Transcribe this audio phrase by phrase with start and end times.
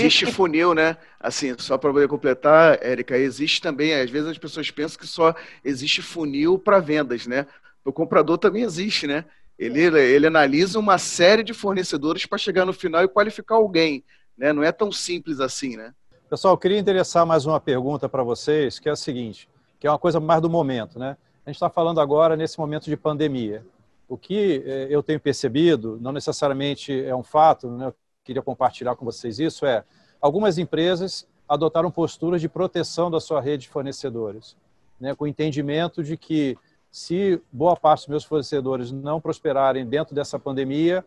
[0.00, 0.32] Existe que...
[0.32, 0.96] funil, né?
[1.18, 5.34] Assim, só para poder completar, Érica, existe também, às vezes as pessoas pensam que só
[5.64, 7.46] existe funil para vendas, né?
[7.84, 9.24] O comprador também existe, né?
[9.58, 14.04] Ele, ele analisa uma série de fornecedores para chegar no final e qualificar alguém,
[14.36, 14.52] né?
[14.52, 15.94] Não é tão simples assim, né?
[16.28, 19.90] Pessoal, eu queria interessar mais uma pergunta para vocês, que é a seguinte, que é
[19.90, 21.16] uma coisa mais do momento, né?
[21.46, 23.64] A gente está falando agora nesse momento de pandemia.
[24.08, 27.92] O que eh, eu tenho percebido, não necessariamente é um fato, né?
[28.24, 29.84] Queria compartilhar com vocês isso, é
[30.20, 34.56] algumas empresas adotaram posturas de proteção da sua rede de fornecedores,
[34.98, 35.14] né?
[35.14, 36.56] com o entendimento de que
[36.90, 41.04] se boa parte dos meus fornecedores não prosperarem dentro dessa pandemia,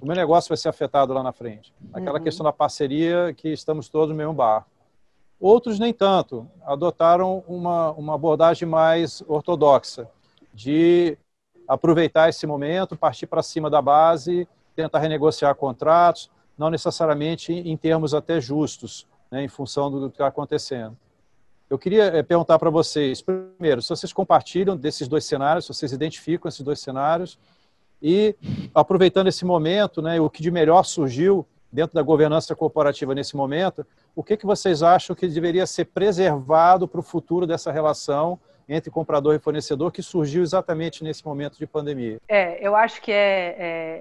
[0.00, 1.72] o meu negócio vai ser afetado lá na frente.
[1.92, 2.24] Aquela uhum.
[2.24, 4.70] questão da parceria que estamos todos no mesmo barco.
[5.38, 10.08] Outros nem tanto, adotaram uma, uma abordagem mais ortodoxa,
[10.54, 11.18] de
[11.66, 18.14] aproveitar esse momento, partir para cima da base, tentar renegociar contratos, não necessariamente em termos
[18.14, 20.96] até justos, né, em função do que está acontecendo.
[21.68, 25.92] Eu queria é, perguntar para vocês, primeiro, se vocês compartilham desses dois cenários, se vocês
[25.92, 27.38] identificam esses dois cenários,
[28.00, 28.36] e
[28.74, 33.84] aproveitando esse momento, né, o que de melhor surgiu dentro da governança corporativa nesse momento,
[34.14, 38.90] o que, que vocês acham que deveria ser preservado para o futuro dessa relação entre
[38.90, 42.18] comprador e fornecedor que surgiu exatamente nesse momento de pandemia?
[42.28, 43.56] É, eu acho que é,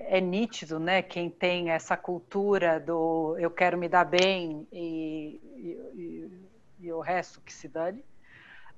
[0.09, 5.39] é, é nítido, né, quem tem essa cultura do eu quero me dar bem e,
[5.58, 6.31] e,
[6.80, 8.03] e o resto que se dane.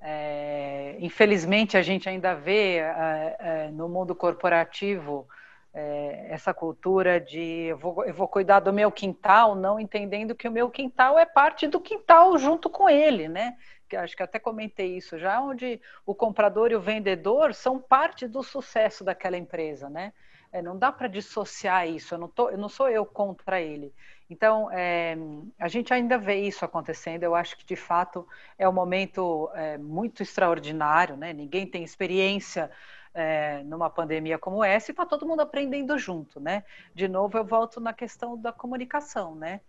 [0.02, 5.28] É, infelizmente, a gente ainda vê é, é, no mundo corporativo
[5.76, 10.48] é, essa cultura de eu vou, eu vou cuidar do meu quintal, não entendendo que
[10.48, 13.58] o meu quintal é parte do quintal junto com ele, né?
[13.90, 18.26] Que acho que até comentei isso já, onde o comprador e o vendedor são parte
[18.26, 20.14] do sucesso daquela empresa, né?
[20.50, 22.16] É, não dá para dissociar isso.
[22.16, 23.94] Eu não, tô, eu não sou eu contra ele.
[24.30, 25.18] Então, é,
[25.60, 27.24] a gente ainda vê isso acontecendo.
[27.24, 28.26] Eu acho que, de fato,
[28.58, 31.18] é um momento é, muito extraordinário.
[31.18, 31.34] Né?
[31.34, 32.72] Ninguém tem experiência
[33.16, 36.40] é, numa pandemia como essa e está todo mundo aprendendo junto.
[36.40, 36.64] Né?
[36.94, 39.34] De novo, eu volto na questão da comunicação.
[39.34, 39.62] Né?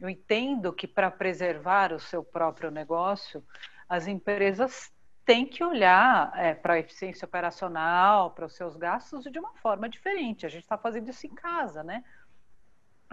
[0.00, 3.44] Eu entendo que, para preservar o seu próprio negócio,
[3.88, 4.92] as empresas
[5.24, 9.88] têm que olhar é, para a eficiência operacional, para os seus gastos de uma forma
[9.88, 10.44] diferente.
[10.44, 12.02] A gente está fazendo isso em casa, né?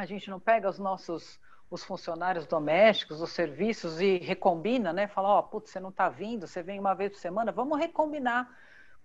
[0.01, 5.07] a gente não pega os nossos os funcionários domésticos, os serviços e recombina, né?
[5.07, 7.79] Fala, ó, oh, putz, você não está vindo, você vem uma vez por semana, vamos
[7.79, 8.53] recombinar,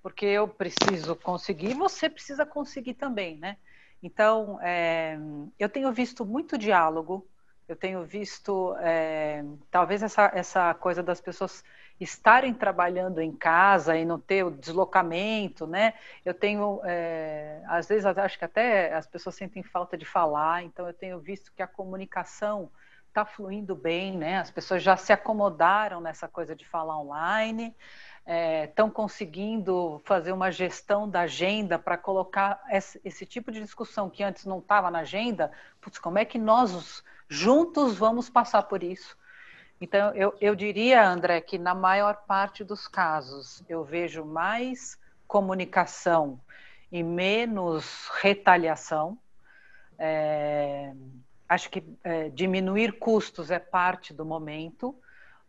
[0.07, 3.57] porque eu preciso conseguir, você precisa conseguir também, né?
[4.01, 5.19] Então, é,
[5.59, 7.27] eu tenho visto muito diálogo,
[7.67, 11.65] eu tenho visto, é, talvez essa, essa coisa das pessoas
[11.99, 15.95] estarem trabalhando em casa e não ter o deslocamento, né?
[16.25, 20.87] Eu tenho, é, às vezes, acho que até as pessoas sentem falta de falar, então
[20.87, 22.71] eu tenho visto que a comunicação
[23.09, 24.39] está fluindo bem, né?
[24.39, 27.75] As pessoas já se acomodaram nessa coisa de falar online,
[28.27, 34.11] estão é, conseguindo fazer uma gestão da agenda para colocar esse, esse, tipo de discussão
[34.11, 35.53] que antes não estava na agenda.
[35.81, 39.17] Putz, como é que nós juntos vamos passar por isso?
[39.81, 44.99] Então, eu, eu diria, André, que na maior parte dos casos eu vejo mais
[45.29, 46.41] comunicação
[46.91, 49.19] e menos retaliação.
[49.99, 50.93] É,
[51.49, 54.99] acho que é, diminuir custos é parte do momento,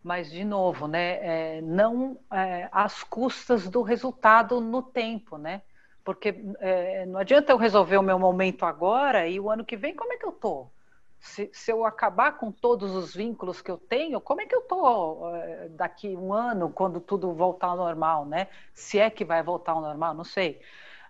[0.07, 5.62] mas, de novo, né, é, não é, às custas do resultado no tempo, né?
[6.03, 9.94] Porque é, não adianta eu resolver o meu momento agora e o ano que vem,
[9.94, 10.72] como é que eu estou?
[11.19, 14.62] se, se, eu acabar com todos os vínculos que eu tenho, como é que eu
[14.62, 18.47] estou eh, daqui um ano, quando tudo voltar ao normal, né?
[18.74, 20.62] Se é que vai voltar ao normal, não sei.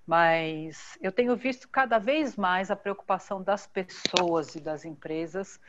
[0.06, 5.60] Mas eu tenho visto cada vez mais a preocupação das pessoas e das empresas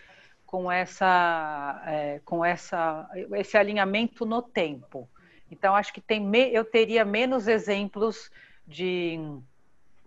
[0.48, 5.06] com essa, é, com essa, esse alinhamento no tempo.
[5.50, 8.30] Então, acho que tem me, eu teria menos exemplos
[8.66, 9.20] de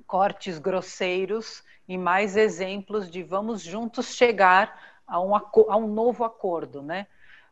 [0.08, 6.82] cortes grosseiros e mais exemplos de vamos juntos chegar a um, a um novo acordo,
[6.82, 7.06] né?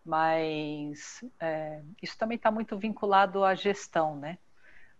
[0.04, 4.40] Mas é, isso também está muito vinculado à gestão, né?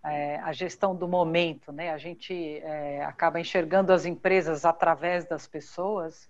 [0.06, 1.90] É, a gestão do momento, né?
[1.90, 6.30] A gente é, acaba enxergando as empresas através das pessoas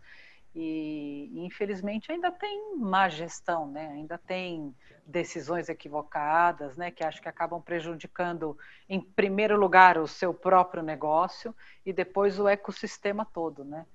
[0.61, 3.87] e, infelizmente ainda tem má gestão, né?
[3.93, 4.75] Ainda tem
[5.05, 6.91] decisões equivocadas, né?
[6.91, 8.57] Que acho que acabam prejudicando,
[8.89, 13.85] em primeiro lugar, o seu próprio negócio e depois o ecossistema todo, né?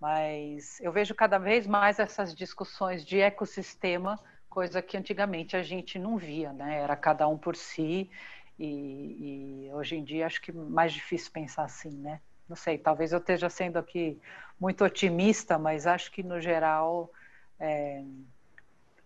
[0.00, 4.18] Mas eu vejo cada vez mais essas discussões de ecossistema,
[4.48, 6.80] coisa que antigamente a gente não via, né?
[6.80, 8.10] Era cada um por si
[8.58, 12.20] e, e hoje em dia acho que mais difícil pensar assim, né?
[12.50, 14.20] Não sei, talvez eu esteja sendo aqui
[14.58, 17.08] muito otimista, mas acho que no geral
[17.60, 18.02] é,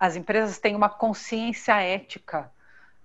[0.01, 2.51] as empresas têm uma consciência ética.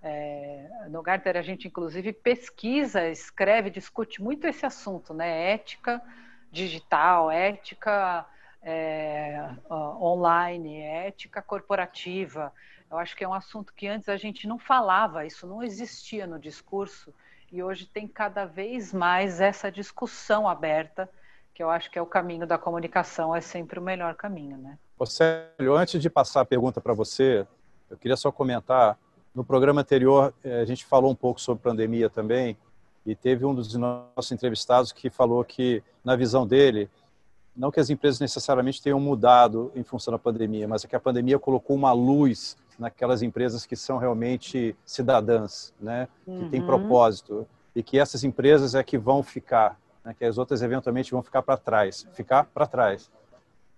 [0.01, 5.51] É, no Gartner a gente inclusive pesquisa, escreve, discute muito esse assunto, né?
[5.51, 6.01] Ética
[6.49, 8.25] digital, ética
[8.63, 12.53] é, online, ética corporativa.
[12.89, 16.25] Eu acho que é um assunto que antes a gente não falava, isso não existia
[16.25, 17.13] no discurso,
[17.51, 21.09] e hoje tem cada vez mais essa discussão aberta,
[21.53, 24.77] que eu acho que é o caminho da comunicação, é sempre o melhor caminho, né?
[25.05, 27.45] Célio, antes de passar a pergunta para você,
[27.89, 28.97] eu queria só comentar,
[29.33, 32.57] no programa anterior eh, a gente falou um pouco sobre pandemia também,
[33.05, 36.89] e teve um dos nossos entrevistados que falou que, na visão dele,
[37.55, 40.99] não que as empresas necessariamente tenham mudado em função da pandemia, mas é que a
[40.99, 46.07] pandemia colocou uma luz naquelas empresas que são realmente cidadãs, né?
[46.25, 46.65] que têm uhum.
[46.65, 50.15] propósito, e que essas empresas é que vão ficar, né?
[50.17, 53.11] que as outras eventualmente vão ficar para trás, ficar para trás.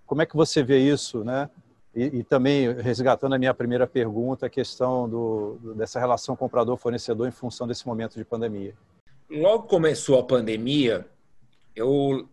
[0.05, 1.49] Como é que você vê isso, né?
[1.93, 7.31] E, e, também resgatando a minha primeira pergunta, a questão do, dessa relação comprador-fornecedor em
[7.31, 8.73] função desse momento de pandemia.
[9.29, 11.05] Logo começou a pandemia,
[11.75, 12.29] eu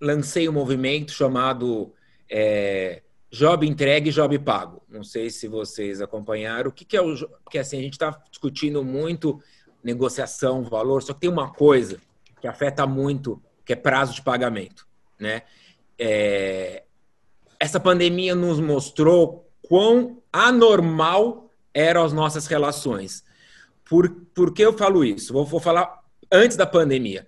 [0.00, 1.92] lancei um movimento chamado
[2.30, 3.02] é,
[3.34, 4.80] Job Entregue, Job Pago.
[4.88, 6.70] Não sei se vocês acompanharam.
[6.70, 7.16] O que, que é o
[7.50, 9.42] que assim a gente está discutindo muito
[9.82, 11.98] negociação, valor, só que tem uma coisa
[12.40, 14.86] que afeta muito, que é prazo de pagamento,
[15.18, 15.42] né?
[15.98, 16.84] É,
[17.58, 23.24] essa pandemia nos mostrou quão anormal eram as nossas relações.
[23.84, 25.32] Por, por que eu falo isso?
[25.32, 27.26] Vou, vou falar antes da pandemia.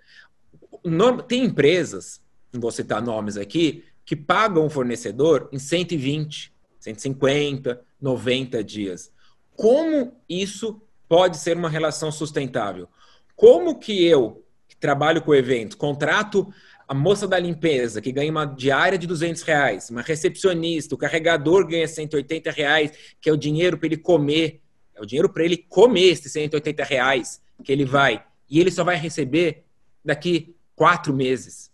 [1.26, 9.12] Tem empresas, vou citar nomes aqui, que pagam o fornecedor em 120, 150, 90 dias.
[9.56, 12.88] Como isso pode ser uma relação sustentável?
[13.34, 16.50] Como que eu, que trabalho com evento, contrato
[16.88, 21.66] a moça da limpeza, que ganha uma diária de 200 reais, uma recepcionista, o carregador
[21.66, 24.60] ganha 180 reais, que é o dinheiro para ele comer,
[24.94, 28.84] é o dinheiro para ele comer esses 180 reais que ele vai, e ele só
[28.84, 29.64] vai receber
[30.04, 31.72] daqui quatro meses.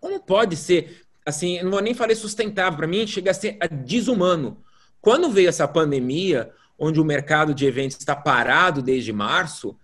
[0.00, 1.06] Como pode ser?
[1.24, 4.62] Assim, não vou nem falar sustentável, para mim chega a ser desumano.
[5.00, 9.76] Quando veio essa pandemia, onde o mercado de eventos está parado desde março,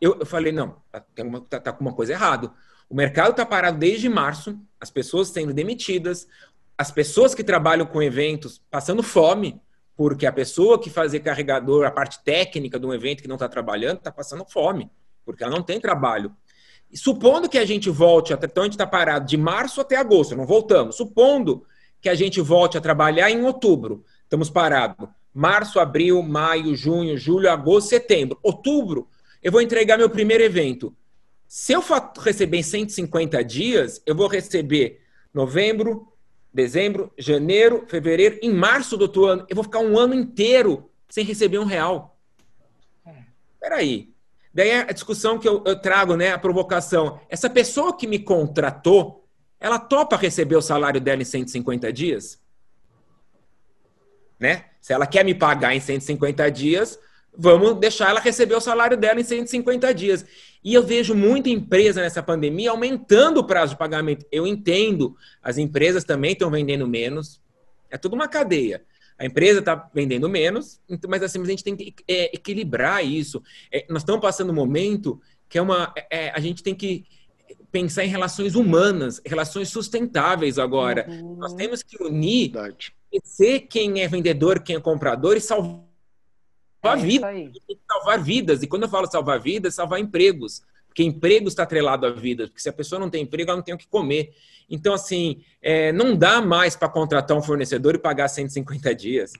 [0.00, 1.00] eu, eu falei, não, está
[1.48, 2.52] tá, tá com uma coisa errada.
[2.88, 6.26] O mercado está parado desde março, as pessoas sendo demitidas,
[6.76, 9.60] as pessoas que trabalham com eventos passando fome,
[9.96, 13.48] porque a pessoa que fazia carregador, a parte técnica de um evento que não está
[13.48, 14.90] trabalhando, está passando fome,
[15.24, 16.34] porque ela não tem trabalho.
[16.94, 20.36] Supondo que a gente volte, até, então a gente está parado de março até agosto,
[20.36, 20.96] não voltamos.
[20.96, 21.64] Supondo
[22.00, 25.08] que a gente volte a trabalhar em outubro, estamos parados.
[25.34, 28.38] Março, abril, maio, junho, julho, agosto, setembro.
[28.42, 29.08] Outubro,
[29.42, 30.94] eu vou entregar meu primeiro evento.
[31.48, 31.82] Se eu
[32.20, 35.00] receber em 150 dias, eu vou receber
[35.32, 36.12] novembro,
[36.52, 39.46] dezembro, janeiro, fevereiro, em março do outro ano.
[39.48, 42.18] Eu vou ficar um ano inteiro sem receber um real.
[43.06, 43.24] É.
[43.60, 44.11] Peraí,
[44.54, 47.20] Daí a discussão que eu, eu trago, né, a provocação.
[47.28, 49.26] Essa pessoa que me contratou,
[49.58, 52.38] ela topa receber o salário dela em 150 dias?
[54.38, 54.66] Né?
[54.80, 56.98] Se ela quer me pagar em 150 dias,
[57.36, 60.26] vamos deixar ela receber o salário dela em 150 dias.
[60.62, 64.26] E eu vejo muita empresa nessa pandemia aumentando o prazo de pagamento.
[64.30, 67.40] Eu entendo, as empresas também estão vendendo menos.
[67.90, 68.84] É tudo uma cadeia.
[69.22, 73.40] A empresa está vendendo menos, então, mas assim, a gente tem que é, equilibrar isso.
[73.70, 75.94] É, nós estamos passando um momento que é uma.
[76.10, 77.04] É, a gente tem que
[77.70, 81.06] pensar em relações humanas, relações sustentáveis agora.
[81.08, 81.36] Uhum.
[81.36, 82.50] Nós temos que unir,
[83.22, 85.84] ser quem é vendedor, quem é comprador e salvar
[86.82, 87.30] é vidas.
[87.88, 88.62] Salvar vidas.
[88.64, 90.62] E quando eu falo salvar vidas, salvar empregos.
[90.92, 92.46] Porque emprego está atrelado à vida.
[92.46, 94.34] Porque se a pessoa não tem emprego, ela não tem o que comer.
[94.68, 99.32] Então, assim, é, não dá mais para contratar um fornecedor e pagar 150 dias.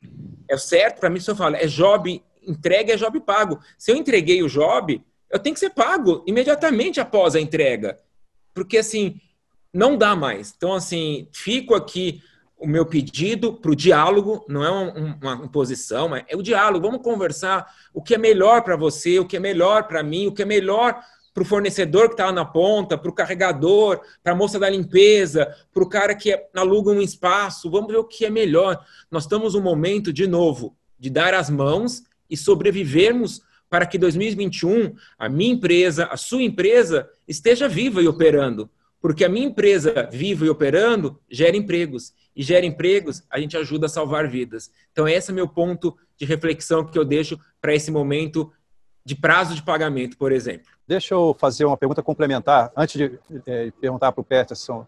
[0.49, 3.61] É certo, para mim, se eu falo, é job entrega, é job pago.
[3.77, 4.99] Se eu entreguei o job,
[5.31, 7.99] eu tenho que ser pago imediatamente após a entrega.
[8.55, 9.21] Porque, assim,
[9.73, 10.55] não dá mais.
[10.57, 12.23] Então, assim, fico aqui
[12.57, 16.87] o meu pedido para o diálogo, não é uma, uma imposição, é o diálogo.
[16.87, 20.33] Vamos conversar o que é melhor para você, o que é melhor para mim, o
[20.33, 20.99] que é melhor
[21.33, 24.69] para o fornecedor que está lá na ponta, para o carregador, para a moça da
[24.69, 27.71] limpeza, para o cara que aluga um espaço.
[27.71, 28.85] Vamos ver o que é melhor.
[29.11, 34.95] Nós estamos no momento, de novo, de dar as mãos e sobrevivermos para que 2021
[35.19, 38.71] a minha empresa, a sua empresa, esteja viva e operando.
[39.01, 42.13] Porque a minha empresa viva e operando gera empregos.
[42.37, 44.71] E gera empregos, a gente ajuda a salvar vidas.
[44.93, 48.53] Então, esse é meu ponto de reflexão que eu deixo para esse momento
[49.05, 50.71] de prazo de pagamento, por exemplo.
[50.93, 52.71] Deixa eu fazer uma pergunta complementar.
[52.77, 54.87] Antes de é, perguntar para o Peterson,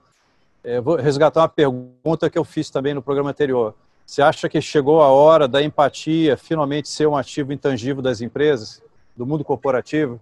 [0.63, 3.75] é, vou resgatar uma pergunta que eu fiz também no programa anterior.
[4.05, 8.83] Você acha que chegou a hora da empatia finalmente ser um ativo intangível das empresas,
[9.17, 10.21] do mundo corporativo?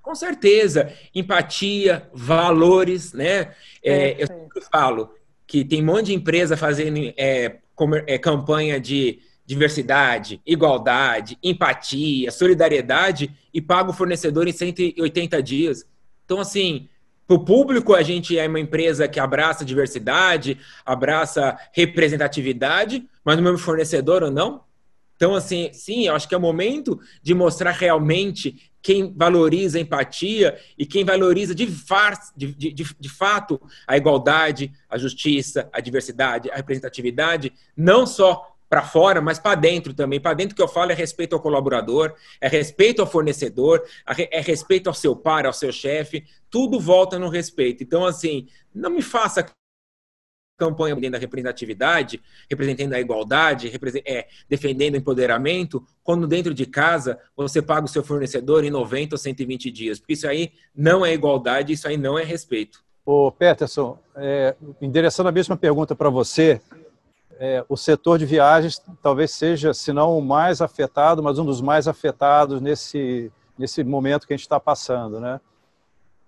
[0.00, 0.92] Com certeza.
[1.12, 3.52] Empatia, valores, né?
[3.82, 5.10] É, eu sempre falo
[5.44, 7.56] que tem um monte de empresa fazendo é,
[8.06, 15.86] é, campanha de diversidade, igualdade, empatia, solidariedade e paga o fornecedor em 180 dias.
[16.24, 16.88] Então, assim,
[17.26, 23.42] para o público, a gente é uma empresa que abraça diversidade, abraça representatividade, mas no
[23.42, 24.64] meu fornecedor ou não?
[25.16, 29.80] Então, assim, sim, eu acho que é o momento de mostrar realmente quem valoriza a
[29.80, 35.80] empatia e quem valoriza de, far, de, de, de, fato a igualdade, a justiça, a
[35.80, 40.20] diversidade, a representatividade, não só para fora, mas para dentro também.
[40.20, 43.82] Para dentro que eu falo é respeito ao colaborador, é respeito ao fornecedor,
[44.30, 46.24] é respeito ao seu par, ao seu chefe.
[46.50, 47.82] Tudo volta no respeito.
[47.82, 49.46] Então, assim, não me faça
[50.56, 53.70] campanha dentro da representatividade, representando a igualdade,
[54.06, 59.14] é, defendendo o empoderamento, quando dentro de casa você paga o seu fornecedor em 90
[59.14, 59.98] ou 120 dias.
[59.98, 62.84] Porque isso aí não é igualdade, isso aí não é respeito.
[63.04, 66.60] Ô, Peterson, é, endereçando a mesma pergunta para você,
[67.38, 71.60] é, o setor de viagens talvez seja, se não o mais afetado, mas um dos
[71.60, 75.20] mais afetados nesse, nesse momento que a gente está passando.
[75.20, 75.40] Né?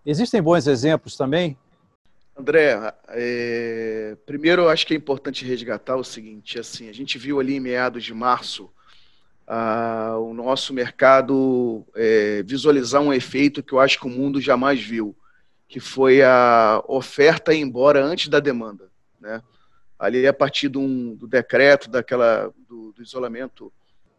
[0.04, 1.56] Existem bons exemplos também?
[2.36, 7.40] André, é, primeiro eu acho que é importante resgatar o seguinte, assim, a gente viu
[7.40, 8.70] ali em meados de março
[10.20, 15.16] o nosso mercado é, visualizar um efeito que eu acho que o mundo jamais viu,
[15.66, 19.42] que foi a oferta ir embora antes da demanda, né?
[19.98, 23.72] Ali a partir um, do decreto daquela do, do, isolamento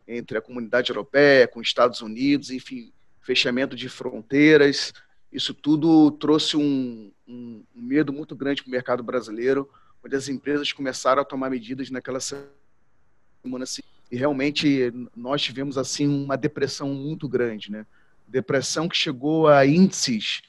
[0.08, 4.92] entre a comunidade europeia com os Estados Unidos, enfim, fechamento de fronteiras,
[5.32, 9.70] isso tudo trouxe um, um, um medo muito grande para o mercado brasileiro,
[10.04, 12.50] onde as empresas começaram a tomar medidas naquela semana
[14.12, 17.86] e realmente nós tivemos assim uma depressão muito grande, né?
[18.28, 20.42] Depressão que chegou a índices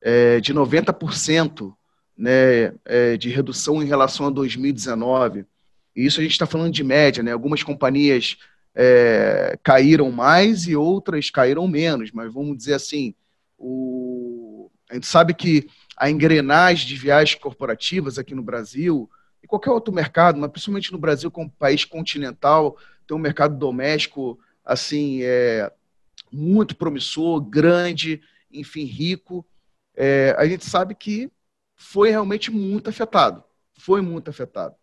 [0.00, 1.74] é, de 90%
[2.16, 5.44] né, é, de redução em relação a 2019.
[5.94, 7.32] E isso a gente está falando de média, né?
[7.32, 8.38] Algumas companhias
[8.74, 13.14] é, caíram mais e outras caíram menos, mas vamos dizer assim,
[13.58, 19.10] o, a gente sabe que a engrenagem de viagens corporativas aqui no Brasil
[19.42, 24.38] e qualquer outro mercado, mas principalmente no Brasil como país continental, tem um mercado doméstico
[24.64, 25.72] assim é
[26.32, 28.20] muito promissor, grande,
[28.52, 29.46] enfim, rico.
[29.96, 31.30] É, a gente sabe que
[31.76, 33.44] foi realmente muito afetado.
[33.78, 34.74] Foi muito afetado.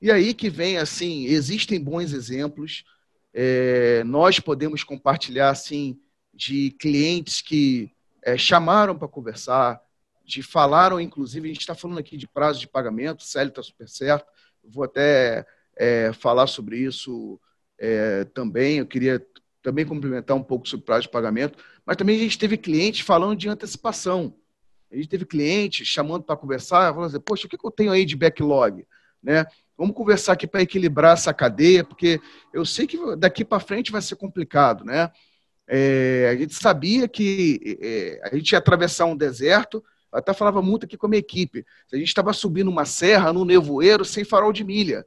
[0.00, 2.84] E aí que vem, assim, existem bons exemplos.
[3.32, 5.98] É, nós podemos compartilhar, assim,
[6.32, 7.90] de clientes que
[8.22, 9.80] é, chamaram para conversar,
[10.24, 13.62] de falaram, inclusive, a gente está falando aqui de prazo de pagamento, o Célio está
[13.62, 14.26] super certo,
[14.62, 17.40] vou até é, falar sobre isso
[17.78, 19.24] é, também, eu queria
[19.62, 23.36] também complementar um pouco sobre prazo de pagamento, mas também a gente teve clientes falando
[23.36, 24.34] de antecipação,
[24.90, 28.04] a gente teve cliente chamando para conversar, falando assim, poxa, o que, eu tenho aí
[28.04, 28.86] de backlog?
[29.22, 29.44] Né?
[29.76, 32.20] Vamos conversar aqui para equilibrar essa cadeia, porque
[32.52, 35.10] eu sei que daqui para frente vai ser complicado, né?
[35.68, 40.62] É, a gente sabia que é, a gente ia atravessar um deserto, eu até falava
[40.62, 44.24] muito aqui com a minha equipe, a gente estava subindo uma serra no nevoeiro sem
[44.24, 45.04] farol de milha.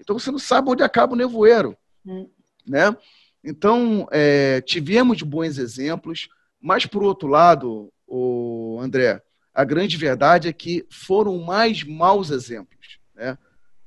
[0.00, 2.28] Então você não sabe onde acaba o nevoeiro, hum.
[2.66, 2.94] né?
[3.42, 6.28] Então, é, tivemos bons exemplos,
[6.60, 9.22] mas por outro lado, o André,
[9.52, 12.98] a grande verdade é que foram mais maus exemplos.
[13.14, 13.36] Né?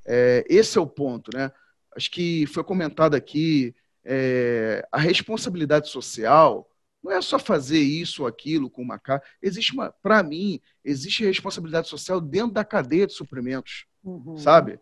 [0.06, 1.36] É, esse é o ponto.
[1.36, 1.52] Né?
[1.96, 6.70] Acho que foi comentado aqui é, a responsabilidade social
[7.04, 9.22] não é só fazer isso ou aquilo com uma cara.
[9.42, 14.38] Existe uma, para mim, existe responsabilidade social dentro da cadeia de suprimentos, uhum.
[14.38, 14.80] sabe?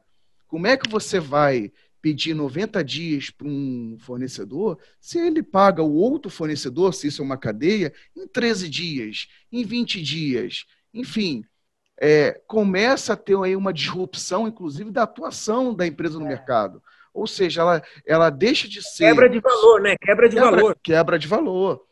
[0.47, 5.93] Como é que você vai pedir 90 dias para um fornecedor, se ele paga o
[5.93, 11.43] outro fornecedor, se isso é uma cadeia, em 13 dias, em 20 dias, enfim,
[11.99, 16.29] é, começa a ter aí uma disrupção, inclusive, da atuação da empresa no é.
[16.29, 16.81] mercado.
[17.13, 19.09] Ou seja, ela, ela deixa de ser.
[19.09, 19.95] Quebra de valor, né?
[20.01, 20.77] Quebra de quebra, valor.
[20.81, 21.85] Quebra de valor.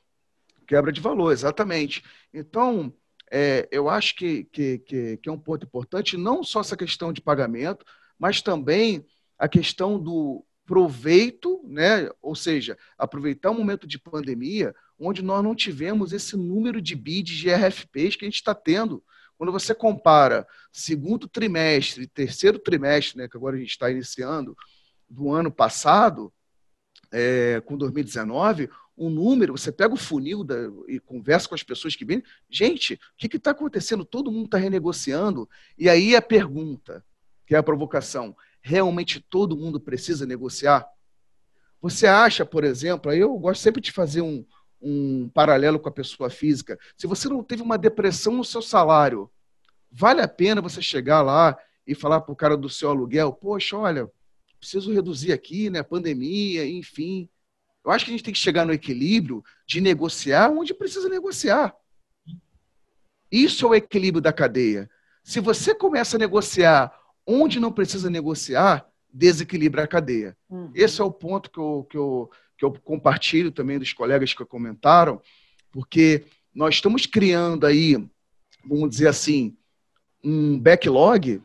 [0.65, 2.03] Quebra de valor, exatamente.
[2.33, 2.91] Então,
[3.29, 7.13] é, eu acho que, que, que, que é um ponto importante, não só essa questão
[7.13, 7.85] de pagamento,
[8.17, 9.05] mas também
[9.39, 12.09] a questão do proveito, né?
[12.21, 17.35] ou seja, aproveitar o momento de pandemia, onde nós não tivemos esse número de bids
[17.37, 19.03] de RFPs que a gente está tendo.
[19.37, 24.55] Quando você compara segundo trimestre, terceiro trimestre, né, que agora a gente está iniciando,
[25.09, 26.31] do ano passado,
[27.11, 30.55] é, com 2019, um número, você pega o funil da,
[30.87, 34.03] e conversa com as pessoas que vêm, gente, o que está acontecendo?
[34.03, 35.49] Todo mundo está renegociando.
[35.77, 37.03] E aí a pergunta,
[37.47, 38.35] que é a provocação.
[38.69, 40.87] Realmente todo mundo precisa negociar?
[41.81, 44.45] Você acha, por exemplo, eu gosto sempre de fazer um,
[44.79, 46.77] um paralelo com a pessoa física.
[46.95, 49.27] Se você não teve uma depressão no seu salário,
[49.91, 51.57] vale a pena você chegar lá
[51.87, 54.07] e falar para o cara do seu aluguel, poxa, olha,
[54.59, 55.81] preciso reduzir aqui, né?
[55.81, 57.27] Pandemia, enfim.
[57.83, 61.75] Eu acho que a gente tem que chegar no equilíbrio de negociar onde precisa negociar.
[63.31, 64.87] Isso é o equilíbrio da cadeia.
[65.23, 66.93] Se você começa a negociar
[67.29, 70.35] onde não precisa negociar, desequilibra a cadeia.
[70.49, 70.71] Uhum.
[70.73, 74.43] Esse é o ponto que eu, que, eu, que eu compartilho também dos colegas que
[74.43, 75.21] comentaram,
[75.71, 78.03] porque nós estamos criando aí,
[78.65, 79.55] vamos dizer assim,
[80.23, 81.39] um backlog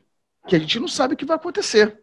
[0.49, 2.01] que a gente não sabe o que vai acontecer.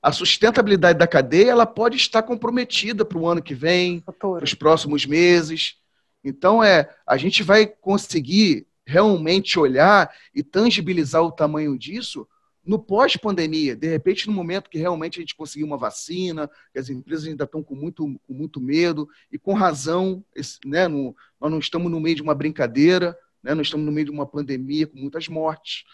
[0.00, 4.54] A sustentabilidade da cadeia ela pode estar comprometida para o ano que vem, para os
[4.54, 5.76] próximos meses.
[6.24, 12.26] Então, é, a gente vai conseguir realmente olhar e tangibilizar o tamanho disso
[12.64, 16.88] no pós-pandemia, de repente, no momento que realmente a gente conseguir uma vacina, que as
[16.88, 20.24] empresas ainda estão com muito, com muito medo, e com razão,
[20.64, 24.04] né, no, nós não estamos no meio de uma brincadeira, né, nós estamos no meio
[24.04, 25.84] de uma pandemia com muitas mortes.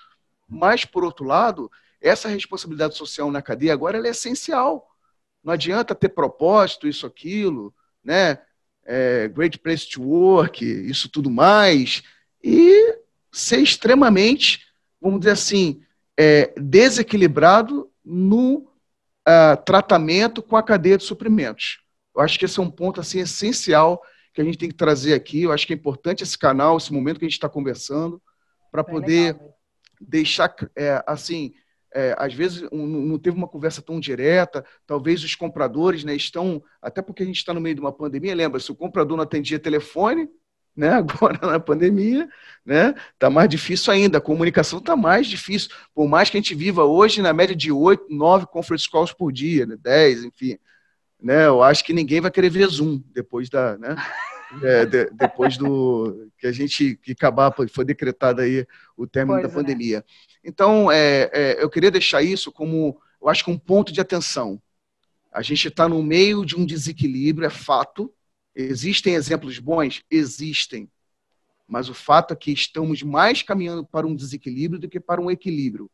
[0.46, 1.70] Mas, por outro lado,
[2.00, 4.94] essa responsabilidade social na cadeia agora é essencial.
[5.42, 8.38] Não adianta ter propósito, isso, aquilo, né?
[8.84, 12.02] É, great place to work, isso tudo mais,
[12.42, 12.98] e
[13.30, 14.66] ser extremamente,
[14.98, 15.82] vamos dizer assim,
[16.18, 18.56] é, desequilibrado no
[19.28, 21.78] uh, tratamento com a cadeia de suprimentos.
[22.14, 24.02] Eu acho que esse é um ponto assim essencial
[24.34, 25.42] que a gente tem que trazer aqui.
[25.42, 28.20] Eu acho que é importante esse canal, esse momento que a gente está conversando,
[28.72, 29.54] para poder legal.
[30.00, 31.54] deixar é, assim.
[31.94, 36.62] É, às vezes um, não teve uma conversa tão direta, talvez os compradores né, estão,
[36.82, 39.24] até porque a gente está no meio de uma pandemia, lembra, se o comprador não
[39.24, 40.28] atendia telefone,
[40.78, 40.90] né?
[40.94, 42.28] Agora na pandemia,
[42.64, 42.94] né?
[43.18, 44.18] Tá mais difícil ainda.
[44.18, 45.70] A comunicação tá mais difícil.
[45.92, 49.32] Por mais que a gente viva hoje na média de 8, 9 conference calls por
[49.32, 49.76] dia, né?
[49.76, 50.56] 10, enfim.
[51.20, 51.46] Né?
[51.46, 53.96] Eu acho que ninguém vai querer ver Zoom depois da, né?
[54.62, 59.46] É, de, depois do que a gente que acabar foi decretado aí o término pois
[59.46, 59.54] da é.
[59.54, 60.02] pandemia.
[60.42, 64.58] Então, é, é, eu queria deixar isso como, eu acho que um ponto de atenção.
[65.30, 68.10] A gente está no meio de um desequilíbrio, é fato,
[68.54, 70.02] Existem exemplos bons?
[70.10, 70.90] Existem.
[71.66, 75.30] Mas o fato é que estamos mais caminhando para um desequilíbrio do que para um
[75.30, 75.90] equilíbrio.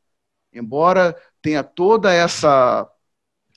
[0.52, 2.88] Embora tenha toda essa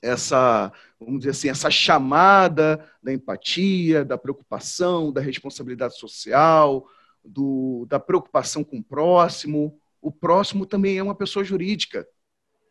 [0.00, 6.86] essa, vamos dizer assim, essa chamada da empatia, da preocupação, da responsabilidade social,
[7.24, 9.80] do, da preocupação com o próximo.
[10.00, 12.06] O próximo também é uma pessoa jurídica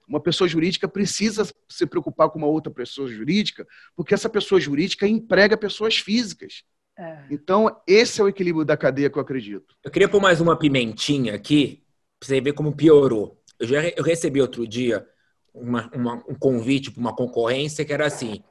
[0.08, 5.08] uma pessoa jurídica precisa se preocupar com uma outra pessoa jurídica, porque essa pessoa jurídica
[5.08, 6.64] emprega pessoas físicas.
[6.98, 7.26] É.
[7.30, 9.76] Então, esse é o equilíbrio da cadeia que eu acredito.
[9.84, 11.84] Eu queria pôr mais uma pimentinha aqui,
[12.20, 13.40] para você ver como piorou.
[13.60, 15.06] Eu, já, eu recebi outro dia
[15.54, 18.44] uma, uma, um convite para uma concorrência que era assim: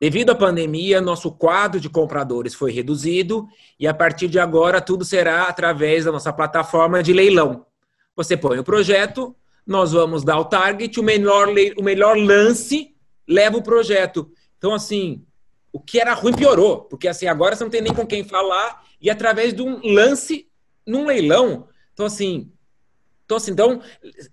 [0.00, 3.46] devido à pandemia, nosso quadro de compradores foi reduzido
[3.78, 7.64] e a partir de agora tudo será através da nossa plataforma de leilão.
[8.14, 9.34] Você põe o projeto,
[9.66, 12.94] nós vamos dar o target, o melhor, o melhor lance
[13.26, 14.30] leva o projeto.
[14.56, 15.24] Então, assim,
[15.72, 18.84] o que era ruim piorou, porque assim, agora você não tem nem com quem falar,
[19.00, 20.48] e através de um lance
[20.86, 21.68] num leilão.
[21.92, 22.52] Então, assim,
[23.24, 23.82] então, assim, então,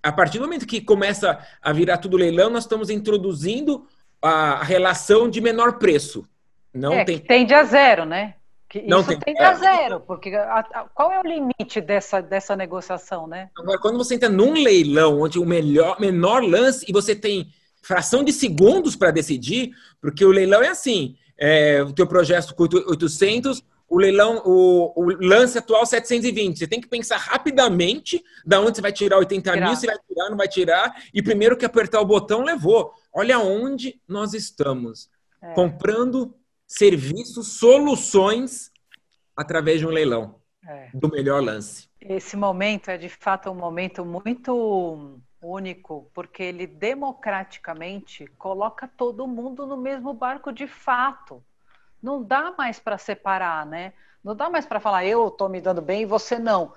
[0.04, 3.88] a partir do momento que começa a virar tudo leilão, nós estamos introduzindo
[4.22, 6.24] a relação de menor preço.
[6.72, 7.18] Não é, tem...
[7.18, 8.36] tende a zero, né?
[8.74, 12.24] Que não isso tem, tende a zero, porque a, a, qual é o limite dessa,
[12.24, 13.52] dessa negociação, né?
[13.56, 18.24] Agora, quando você entra num leilão onde o melhor, menor lance e você tem fração
[18.24, 23.64] de segundos para decidir, porque o leilão é assim, é, o teu projeto custa 800,
[23.88, 26.58] o leilão, o, o, lance atual 720.
[26.58, 29.68] Você tem que pensar rapidamente da onde você vai tirar 80 tirar.
[29.68, 30.96] mil, se vai tirar, não vai tirar.
[31.14, 32.92] E primeiro que apertar o botão levou.
[33.14, 35.12] Olha onde nós estamos.
[35.40, 35.54] É.
[35.54, 36.34] Comprando
[36.78, 38.72] serviços, soluções
[39.36, 40.90] através de um leilão é.
[40.94, 41.88] do melhor lance.
[42.02, 49.68] Esse momento é de fato um momento muito único, porque ele democraticamente coloca todo mundo
[49.68, 51.44] no mesmo barco de fato.
[52.02, 53.94] Não dá mais para separar, né?
[54.24, 56.74] Não dá mais para falar eu estou me dando bem e você não.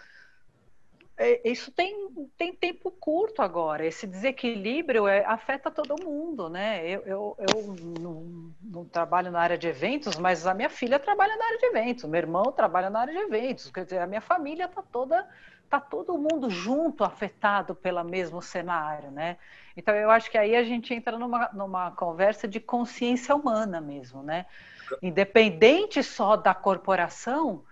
[1.19, 3.87] É, isso tem, tem tempo curto agora.
[3.87, 6.87] Esse desequilíbrio é, afeta todo mundo, né?
[6.87, 11.35] Eu, eu, eu não, não, trabalho na área de eventos, mas a minha filha trabalha
[11.37, 13.71] na área de eventos, meu irmão trabalha na área de eventos.
[13.71, 15.27] Quer dizer, a minha família está toda,
[15.71, 19.39] tá todo mundo junto afetado pelo mesmo cenário, né?
[19.75, 24.23] Então eu acho que aí a gente entra numa, numa conversa de consciência humana mesmo,
[24.23, 24.45] né?
[25.01, 27.65] Independente só da corporação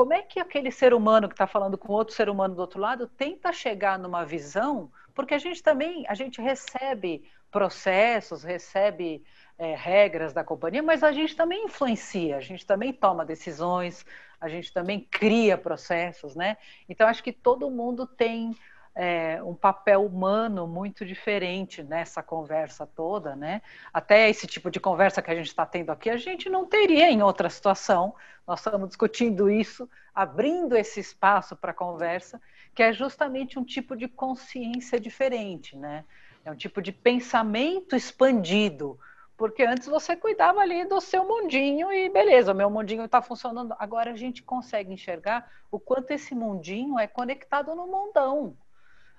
[0.00, 2.80] como é que aquele ser humano que está falando com outro ser humano do outro
[2.80, 9.22] lado tenta chegar numa visão, porque a gente também, a gente recebe processos, recebe
[9.58, 14.06] é, regras da companhia, mas a gente também influencia, a gente também toma decisões,
[14.40, 16.56] a gente também cria processos, né?
[16.88, 18.56] Então acho que todo mundo tem
[18.94, 23.62] é, um papel humano muito diferente nessa conversa toda, né?
[23.92, 27.10] Até esse tipo de conversa que a gente está tendo aqui, a gente não teria
[27.10, 28.14] em outra situação.
[28.46, 32.40] Nós estamos discutindo isso, abrindo esse espaço para conversa,
[32.74, 36.04] que é justamente um tipo de consciência diferente, né?
[36.44, 38.98] É um tipo de pensamento expandido,
[39.36, 43.74] porque antes você cuidava ali do seu mundinho e beleza, o meu mundinho está funcionando.
[43.78, 48.56] Agora a gente consegue enxergar o quanto esse mundinho é conectado no mundão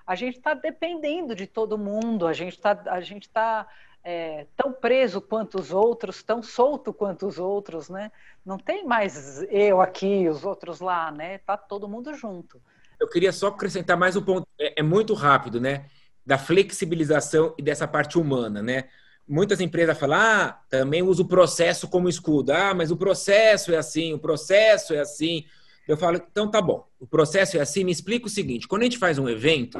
[0.06, 3.68] a gente está dependendo de todo mundo, a gente está tá,
[4.04, 8.12] é, tão preso quanto os outros, tão solto quanto os outros, né?
[8.46, 11.38] Não tem mais eu aqui, os outros lá, né?
[11.40, 12.62] Tá todo mundo junto.
[13.00, 15.86] Eu queria só acrescentar mais um ponto, é, é muito rápido, né?
[16.26, 18.86] Da flexibilização e dessa parte humana, né?
[19.28, 22.52] Muitas empresas falam, ah, também uso o processo como escudo.
[22.52, 25.46] Ah, mas o processo é assim, o processo é assim.
[25.92, 28.86] Eu falo, então tá bom, o processo é assim, me explica o seguinte: quando a
[28.86, 29.78] gente faz um evento,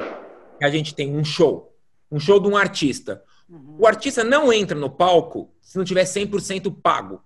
[0.60, 1.74] a gente tem um show,
[2.10, 3.22] um show de um artista.
[3.48, 3.76] Uhum.
[3.78, 7.22] O artista não entra no palco se não tiver 100% pago.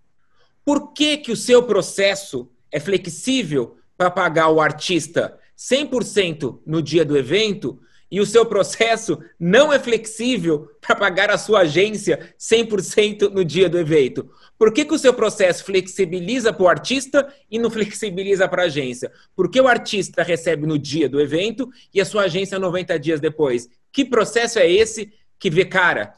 [0.65, 7.05] Por que, que o seu processo é flexível para pagar o artista 100% no dia
[7.05, 13.31] do evento e o seu processo não é flexível para pagar a sua agência 100%
[13.31, 14.31] no dia do evento?
[14.59, 18.67] Por que, que o seu processo flexibiliza para o artista e não flexibiliza para a
[18.67, 19.13] agência?
[19.35, 23.21] Por que o artista recebe no dia do evento e a sua agência 90 dias
[23.21, 23.69] depois?
[23.93, 26.15] Que processo é esse que vê cara,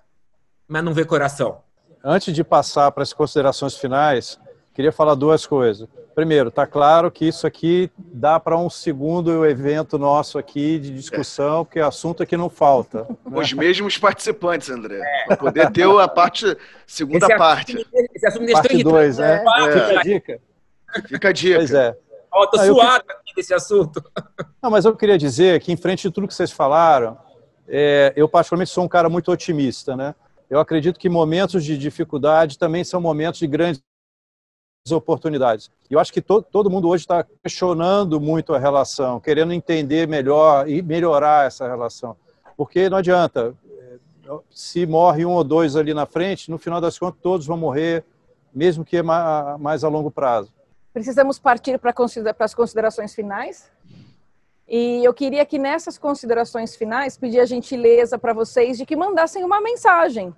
[0.66, 1.62] mas não vê coração?
[2.04, 4.38] Antes de passar para as considerações finais,
[4.78, 5.88] queria falar duas coisas.
[6.14, 11.64] Primeiro, está claro que isso aqui dá para um segundo evento nosso aqui de discussão,
[11.64, 13.04] porque assunto aqui não falta.
[13.26, 13.40] Né?
[13.40, 15.26] Os mesmos participantes, André, é.
[15.26, 17.76] para poder ter a parte, segunda esse parte.
[17.76, 19.44] Assunto, esse assunto parte 2, né?
[19.44, 19.72] É.
[19.72, 20.40] Fica a dica.
[21.08, 21.56] Fica a dica.
[21.56, 21.98] Pois é.
[22.30, 23.16] Ó, tô suado eu...
[23.16, 24.00] aqui desse assunto.
[24.62, 27.18] Não, mas eu queria dizer que, em frente de tudo que vocês falaram,
[27.66, 30.14] é, eu particularmente sou um cara muito otimista, né?
[30.48, 33.82] Eu acredito que momentos de dificuldade também são momentos de grandes
[34.92, 35.70] oportunidades.
[35.90, 40.06] E eu acho que to, todo mundo hoje está questionando muito a relação, querendo entender
[40.08, 42.16] melhor e melhorar essa relação.
[42.56, 43.98] Porque não adianta, eh,
[44.50, 48.04] se morre um ou dois ali na frente, no final das contas todos vão morrer,
[48.54, 50.52] mesmo que mais a longo prazo.
[50.92, 51.94] Precisamos partir para
[52.40, 53.70] as considerações finais.
[54.66, 59.42] E eu queria que nessas considerações finais pedir a gentileza para vocês de que mandassem
[59.42, 60.34] uma mensagem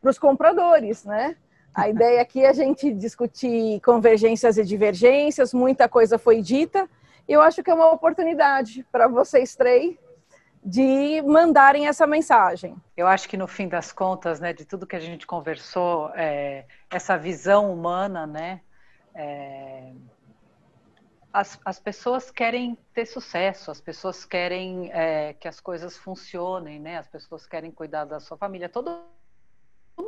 [0.00, 1.36] para os compradores, né?
[1.76, 6.88] A ideia aqui é a gente discutir convergências e divergências, muita coisa foi dita.
[7.28, 9.94] Eu acho que é uma oportunidade para vocês três
[10.64, 12.74] de mandarem essa mensagem.
[12.96, 16.64] Eu acho que no fim das contas, né, de tudo que a gente conversou, é,
[16.90, 18.62] essa visão humana, né,
[19.14, 19.92] é,
[21.30, 26.96] as, as pessoas querem ter sucesso, as pessoas querem é, que as coisas funcionem, né,
[26.96, 28.66] as pessoas querem cuidar da sua família.
[28.66, 28.98] Todo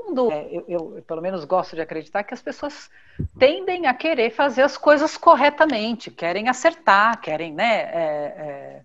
[0.09, 2.91] mundo, é, eu, eu, pelo menos gosto de acreditar que as pessoas
[3.39, 8.83] tendem a querer fazer as coisas corretamente, querem acertar, querem, né, é, é,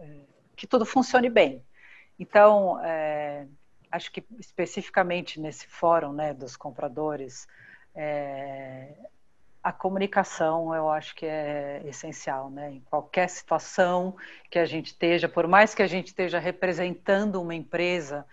[0.00, 0.06] é
[0.56, 1.62] que tudo funcione bem.
[2.18, 3.46] Então, é,
[3.90, 7.46] acho que especificamente nesse fórum, né, dos compradores,
[7.94, 8.92] é,
[9.62, 12.72] a comunicação eu acho que é essencial, né?
[12.72, 14.16] Em qualquer situação
[14.50, 18.24] que a gente esteja, por mais que a gente esteja representando uma empresa,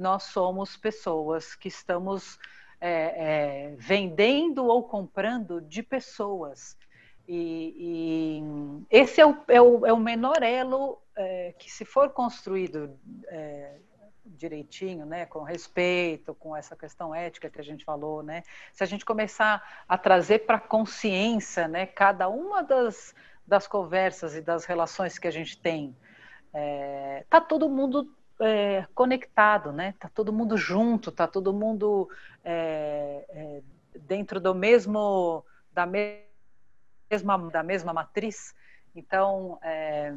[0.00, 2.38] nós somos pessoas que estamos
[2.80, 6.76] é, é, vendendo ou comprando de pessoas.
[7.28, 12.10] E, e esse é o, é, o, é o, menor elo é, que, se for
[12.10, 13.76] construído é,
[14.24, 18.86] direitinho, né, com respeito, com essa questão ética que a gente falou, né, se a
[18.86, 23.14] gente começar a trazer para consciência, né, cada uma das,
[23.46, 25.94] das conversas e das relações que a gente tem,
[26.52, 28.10] é, tá todo mundo
[28.40, 29.94] é, conectado, né?
[29.98, 32.08] Tá todo mundo junto, tá todo mundo
[32.44, 33.62] é, é,
[34.00, 38.54] dentro do mesmo da mesma da mesma matriz.
[38.94, 40.12] Então é,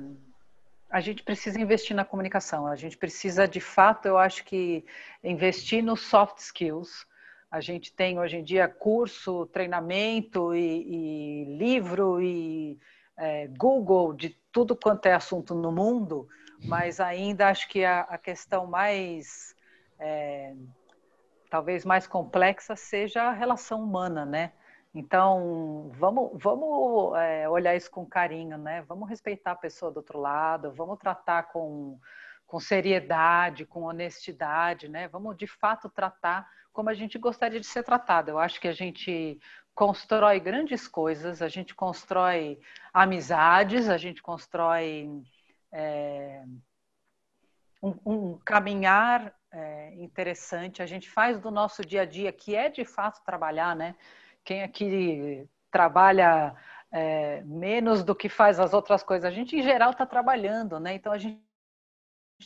[0.89, 2.67] a gente precisa investir na comunicação.
[2.67, 4.85] A gente precisa, de fato, eu acho que
[5.23, 7.05] investir nos soft skills.
[7.51, 12.79] A gente tem hoje em dia curso, treinamento e, e livro e
[13.17, 16.27] é, Google de tudo quanto é assunto no mundo
[16.65, 19.55] mas ainda acho que a, a questão mais,
[19.99, 20.53] é,
[21.49, 24.51] talvez mais complexa seja a relação humana, né?
[24.95, 28.83] Então, vamos, vamos é, olhar isso com carinho, né?
[28.83, 31.99] Vamos respeitar a pessoa do outro lado, vamos tratar com,
[32.45, 35.07] com seriedade, com honestidade, né?
[35.07, 38.31] Vamos, de fato, tratar como a gente gostaria de ser tratado.
[38.31, 39.39] Eu acho que a gente
[39.73, 42.59] constrói grandes coisas, a gente constrói
[42.93, 45.09] amizades, a gente constrói
[45.73, 46.43] é,
[47.81, 52.69] um, um, caminhar é, interessante, a gente faz do nosso dia a dia, que é
[52.69, 53.95] de fato trabalhar, né?
[54.43, 56.55] Quem aqui trabalha
[56.91, 60.93] é, menos do que faz as outras coisas, a gente em geral está trabalhando, né?
[60.93, 61.41] Então a gente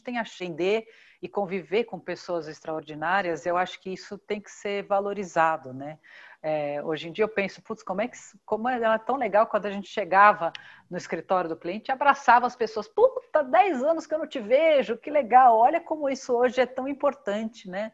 [0.03, 0.87] tem a aprender
[1.21, 5.99] e conviver com pessoas extraordinárias, eu acho que isso tem que ser valorizado, né?
[6.49, 9.65] É, hoje em dia eu penso, putz, como é que como era tão legal quando
[9.65, 10.53] a gente chegava
[10.89, 12.87] no escritório do cliente e abraçava as pessoas.
[12.87, 15.57] Puta, 10 anos que eu não te vejo, que legal.
[15.57, 17.91] Olha como isso hoje é tão importante, né?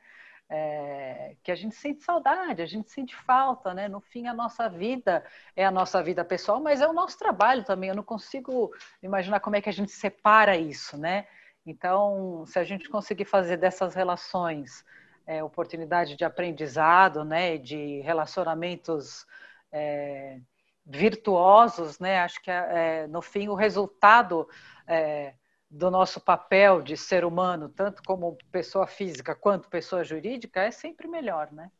[0.47, 3.87] É, que a gente sente saudade, a gente sente falta, né?
[3.87, 7.63] No fim, a nossa vida é a nossa vida pessoal, mas é o nosso trabalho
[7.63, 7.89] também.
[7.89, 11.25] Eu não consigo imaginar como é que a gente separa isso, né?
[11.65, 14.85] Então, se a gente conseguir fazer dessas relações
[15.25, 19.25] é, oportunidade de aprendizado, né, de relacionamentos
[19.71, 20.39] é,
[20.85, 24.47] virtuosos, né, acho que é, no fim o resultado
[24.87, 25.33] é,
[25.69, 31.07] do nosso papel de ser humano, tanto como pessoa física quanto pessoa jurídica, é sempre
[31.07, 31.71] melhor, né?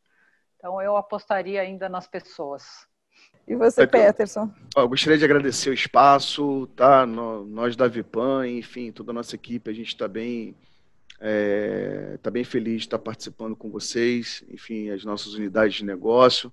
[0.56, 2.88] Então eu apostaria ainda nas pessoas.
[3.46, 4.50] E você, Peterson?
[4.74, 7.06] Eu gostaria de agradecer o espaço, tá?
[7.06, 10.56] Nós da Vipan, enfim, toda a nossa equipe, a gente está bem,
[11.20, 16.52] é, tá bem feliz de estar participando com vocês, enfim, as nossas unidades de negócio,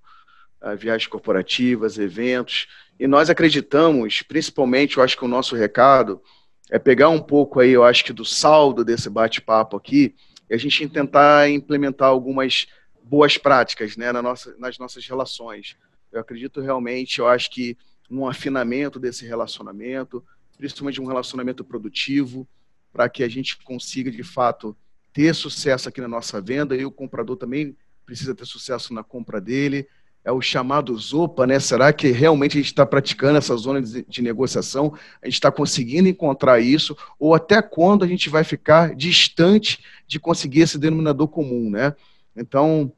[0.78, 2.68] viagens corporativas, eventos.
[3.00, 6.22] E nós acreditamos, principalmente, eu acho que o nosso recado
[6.70, 10.16] é pegar um pouco aí, eu acho que do saldo desse bate-papo aqui,
[10.50, 12.68] e a gente tentar implementar algumas
[13.04, 15.76] boas práticas né, na nossa, nas nossas relações
[16.12, 17.78] eu acredito realmente, eu acho que
[18.10, 20.24] num afinamento desse relacionamento,
[20.58, 22.48] principalmente um relacionamento produtivo,
[22.92, 24.76] para que a gente consiga de fato
[25.14, 27.76] ter sucesso aqui na nossa venda e o comprador também
[28.06, 29.88] precisa ter sucesso na compra dele.
[30.24, 31.60] É o chamado ZOPA, né?
[31.60, 34.94] Será que realmente a gente está praticando essa zona de, negociação?
[35.22, 36.96] A gente está conseguindo encontrar isso?
[37.18, 41.96] Ou até quando a gente vai ficar distante de conseguir esse denominador comum, né?
[42.36, 42.94] Então,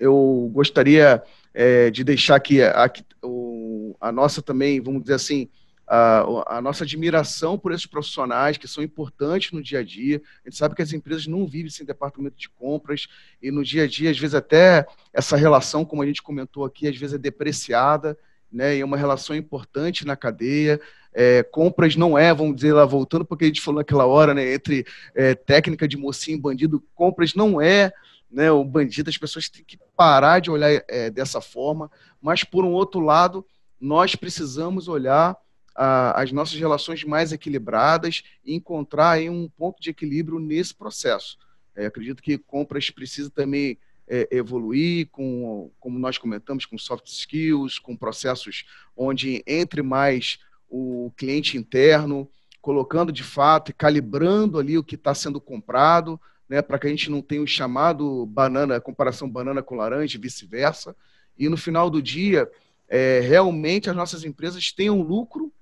[0.00, 1.22] eu gostaria
[1.54, 2.90] é, de deixar aqui a,
[3.22, 5.48] o, a, nossa também, vamos dizer assim,
[5.86, 10.20] a, nossa admiração por esses profissionais que são importantes no dia a dia.
[10.44, 13.06] A gente sabe que as empresas não vivem sem departamento de compras
[13.40, 16.88] e no dia a dia, às vezes, até essa relação, como a gente comentou aqui,
[16.88, 18.18] às vezes é depreciada,
[18.50, 20.80] né, e é uma relação importante na cadeia.
[21.12, 24.54] É, compras não é, vamos dizer lá, voltando porque a gente falou naquela hora, né,
[24.54, 27.92] entre é, técnica de mocinho e bandido, compras não é
[28.30, 32.64] né, o bandido, as pessoas têm que parar de olhar é, dessa forma, mas por
[32.64, 33.46] um outro lado,
[33.80, 35.36] nós precisamos olhar
[35.76, 41.38] as nossas relações mais equilibradas e encontrar aí um ponto de equilíbrio nesse processo.
[41.74, 47.78] É, acredito que compras precisa também é, evoluir, com, como nós comentamos, com soft skills,
[47.78, 48.64] com processos
[48.96, 52.28] onde entre mais o cliente interno,
[52.60, 56.90] colocando de fato e calibrando ali o que está sendo comprado, né, para que a
[56.90, 60.96] gente não tenha o chamado banana, comparação banana com laranja e vice-versa.
[61.38, 62.50] E no final do dia,
[62.88, 65.52] é, realmente as nossas empresas tenham lucro,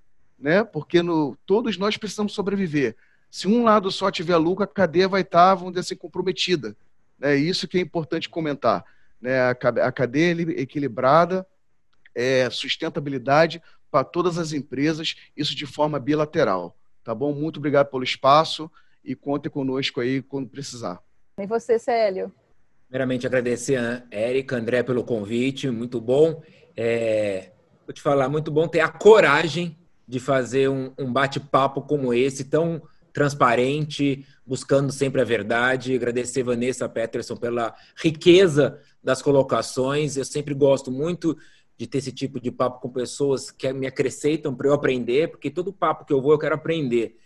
[0.45, 2.95] né, porque no, todos nós precisamos sobreviver.
[3.31, 6.77] Se um lado só tiver lucro, a cadeia vai estar, vamos dizer assim, comprometida.
[7.19, 8.85] É isso que é importante comentar.
[9.19, 9.53] Né, a,
[9.87, 11.47] a cadeia equilibrada,
[12.15, 16.77] é, sustentabilidade para todas as empresas, isso de forma bilateral.
[17.03, 17.33] Tá bom?
[17.33, 18.71] Muito obrigado pelo espaço
[19.03, 21.01] e conte conosco aí quando precisar.
[21.41, 22.31] E você, Célio?
[22.87, 26.43] Primeiramente, agradecer a Érica, André, pelo convite, muito bom.
[26.77, 27.51] É,
[27.87, 32.45] vou te falar, muito bom ter a coragem de fazer um, um bate-papo como esse,
[32.45, 35.95] tão transparente, buscando sempre a verdade.
[35.95, 40.17] Agradecer Vanessa Peterson pela riqueza das colocações.
[40.17, 41.37] Eu sempre gosto muito
[41.77, 45.51] de ter esse tipo de papo com pessoas que me acrescentam para eu aprender, porque
[45.51, 47.17] todo papo que eu vou eu quero aprender.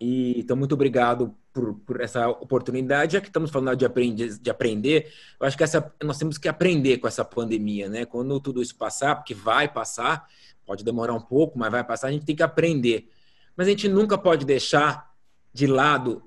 [0.00, 3.14] E então, muito obrigado por, por, essa oportunidade.
[3.14, 6.48] Já que estamos falando de aprender, de aprender, eu acho que essa, nós temos que
[6.48, 8.04] aprender com essa pandemia, né?
[8.04, 10.28] Quando tudo isso passar, porque vai passar,
[10.66, 13.10] pode demorar um pouco, mas vai passar, a gente tem que aprender.
[13.56, 15.10] Mas a gente nunca pode deixar
[15.52, 16.22] de lado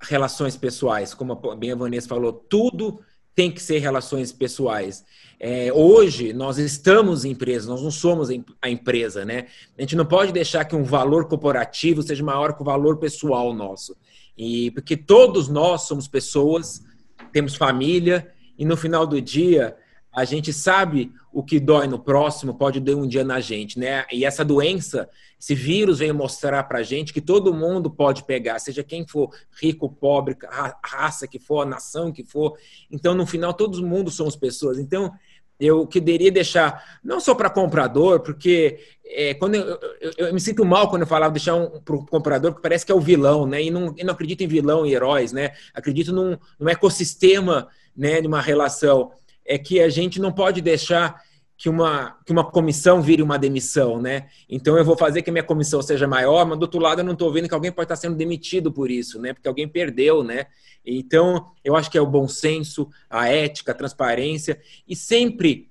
[0.00, 3.00] relações pessoais, como bem a Vanessa falou, tudo
[3.38, 5.04] tem que ser relações pessoais.
[5.38, 9.46] É, hoje, nós estamos em empresa, nós não somos a empresa, né?
[9.78, 13.54] A gente não pode deixar que um valor corporativo seja maior que o valor pessoal
[13.54, 13.96] nosso.
[14.36, 16.82] E porque todos nós somos pessoas,
[17.30, 19.76] temos família, e no final do dia,
[20.18, 24.04] a gente sabe o que dói no próximo pode doer um dia na gente, né?
[24.12, 25.08] E essa doença,
[25.40, 29.30] esse vírus veio mostrar pra gente que todo mundo pode pegar, seja quem for,
[29.62, 30.36] rico, pobre,
[30.84, 32.58] raça que for, nação que for.
[32.90, 34.80] Então, no final, todo mundo somos pessoas.
[34.80, 35.12] Então,
[35.60, 40.64] eu queria deixar, não só para comprador, porque é, quando eu, eu, eu, me sinto
[40.64, 43.46] mal quando eu falava deixar um para o comprador, porque parece que é o vilão,
[43.46, 43.62] né?
[43.62, 45.52] E não, eu não acredito em vilão e heróis, né?
[45.72, 49.12] Acredito num, num ecossistema né, de uma relação
[49.48, 51.22] é que a gente não pode deixar
[51.56, 54.28] que uma, que uma comissão vire uma demissão, né?
[54.48, 57.04] Então eu vou fazer que a minha comissão seja maior, mas do outro lado eu
[57.04, 59.32] não estou vendo que alguém pode estar sendo demitido por isso, né?
[59.32, 60.46] Porque alguém perdeu, né?
[60.86, 65.68] Então eu acho que é o bom senso, a ética, a transparência e sempre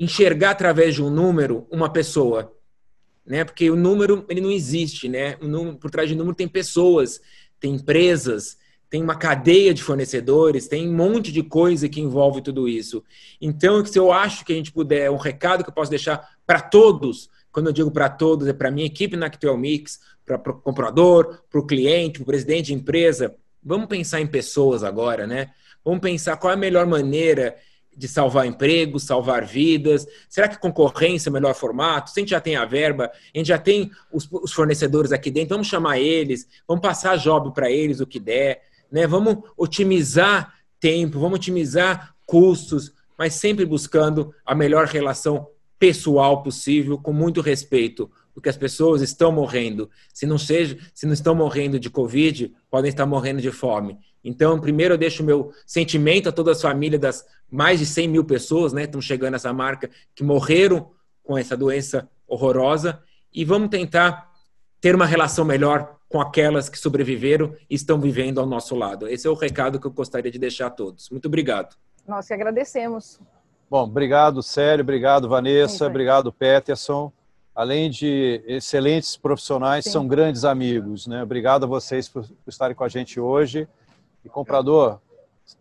[0.00, 2.56] enxergar através de um número uma pessoa,
[3.26, 3.44] né?
[3.44, 5.36] Porque o número ele não existe, né?
[5.42, 7.20] O número, por trás de número tem pessoas,
[7.60, 8.56] tem empresas,
[8.92, 13.02] tem uma cadeia de fornecedores, tem um monte de coisa que envolve tudo isso.
[13.40, 16.60] Então, se eu acho que a gente puder, um recado que eu posso deixar para
[16.60, 20.60] todos, quando eu digo para todos, é para minha equipe na Actual Mix, para o
[20.60, 25.52] comprador, para o cliente, para o presidente de empresa, vamos pensar em pessoas agora, né?
[25.82, 27.56] Vamos pensar qual é a melhor maneira
[27.96, 30.06] de salvar empregos, salvar vidas?
[30.28, 32.10] Será que concorrência é o melhor formato?
[32.10, 35.30] Se a gente já tem a verba, a gente já tem os, os fornecedores aqui
[35.30, 39.06] dentro, vamos chamar eles, vamos passar job para eles o que der né?
[39.06, 47.12] Vamos otimizar tempo, vamos otimizar custos, mas sempre buscando a melhor relação pessoal possível, com
[47.12, 49.90] muito respeito, porque as pessoas estão morrendo.
[50.14, 53.98] Se não seja, se não estão morrendo de Covid, podem estar morrendo de fome.
[54.22, 58.24] Então, primeiro eu deixo meu sentimento a toda a família das mais de 100 mil
[58.24, 60.90] pessoas, né, estão chegando a essa marca, que morreram
[61.22, 63.02] com essa doença horrorosa,
[63.32, 64.30] e vamos tentar
[64.80, 69.08] ter uma relação melhor com aquelas que sobreviveram e estão vivendo ao nosso lado.
[69.08, 71.08] Esse é o recado que eu gostaria de deixar a todos.
[71.08, 71.74] Muito obrigado.
[72.06, 73.18] Nós que agradecemos.
[73.70, 77.10] Bom, obrigado, Célio, obrigado, Vanessa, obrigado, Peterson.
[77.54, 79.90] Além de excelentes profissionais, Sim.
[79.90, 81.06] são grandes amigos.
[81.06, 81.22] Né?
[81.22, 83.66] Obrigado a vocês por, por estarem com a gente hoje.
[84.22, 85.00] E, comprador,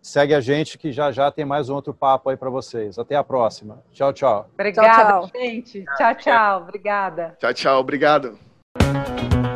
[0.02, 3.00] segue a gente que já já tem mais um outro papo aí para vocês.
[3.00, 3.82] Até a próxima.
[3.92, 4.50] Tchau, tchau.
[4.54, 5.42] Obrigada, tchau, tchau.
[5.42, 5.86] gente.
[5.98, 6.62] Tchau, tchau.
[6.62, 7.38] Obrigada.
[7.40, 7.80] Tchau, tchau.
[7.80, 9.51] Obrigado.